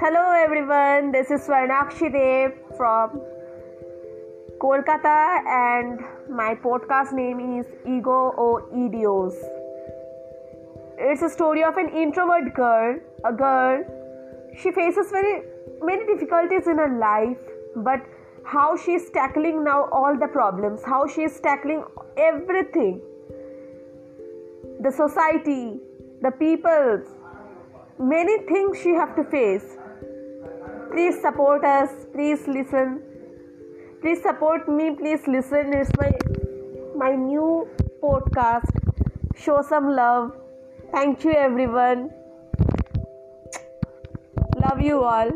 [0.00, 3.20] Hello everyone, this is Swarnakshi Dev from
[4.60, 5.98] Kolkata and
[6.30, 9.34] my podcast name is Ego or Idios.
[10.98, 13.82] It's a story of an introvert girl, a girl.
[14.56, 15.42] She faces very
[15.82, 17.38] many difficulties in her life,
[17.74, 18.00] but
[18.44, 21.82] how she is tackling now all the problems, how she is tackling
[22.16, 23.00] everything
[24.80, 25.80] the society,
[26.22, 27.02] the people,
[27.98, 29.76] many things she have to face.
[30.98, 31.90] Please support us.
[32.12, 33.00] Please listen.
[34.00, 34.86] Please support me.
[35.00, 35.72] Please listen.
[35.80, 36.08] It's my
[37.02, 37.68] my new
[38.02, 38.80] podcast.
[39.44, 40.32] Show some love.
[40.96, 42.02] Thank you everyone.
[44.64, 45.30] Love you all.